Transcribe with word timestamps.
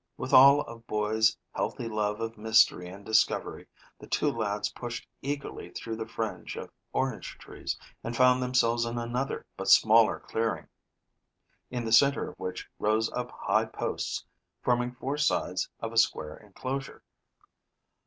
With 0.17 0.33
all 0.33 0.61
of 0.61 0.87
boys' 0.87 1.37
healthy 1.53 1.87
love 1.87 2.21
of 2.21 2.35
mystery 2.35 2.89
and 2.89 3.05
discovery, 3.05 3.67
the 3.99 4.07
two 4.07 4.31
lads 4.31 4.71
pushed 4.71 5.07
eagerly 5.21 5.69
through 5.69 5.95
the 5.95 6.07
fringe 6.07 6.55
of 6.55 6.71
orange 6.91 7.37
trees 7.37 7.77
and 8.03 8.17
found 8.17 8.41
themselves 8.41 8.83
in 8.83 8.97
another 8.97 9.45
but 9.57 9.67
smaller 9.69 10.19
clearing, 10.19 10.65
in 11.69 11.85
the 11.85 11.91
center 11.93 12.27
of 12.27 12.35
which 12.39 12.67
rose 12.79 13.11
up 13.11 13.29
high 13.29 13.65
posts, 13.65 14.25
forming 14.63 14.91
four 14.95 15.17
sides 15.19 15.69
of 15.81 15.93
a 15.93 15.97
square 15.97 16.35
enclosure. 16.37 17.03